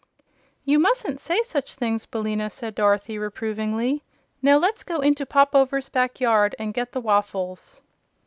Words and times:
"You 0.65 0.79
musn't 0.79 1.19
say 1.19 1.43
such 1.43 1.75
things, 1.75 2.07
Billina," 2.07 2.49
said 2.49 2.73
Dorothy, 2.73 3.19
reprovingly. 3.19 4.01
"Now 4.41 4.57
let's 4.57 4.83
go 4.83 4.99
into 5.01 5.27
Pop 5.27 5.53
Over's 5.53 5.89
back 5.89 6.19
yard 6.19 6.55
and 6.57 6.73
get 6.73 6.91
the 6.93 7.01
waffles." 7.01 7.81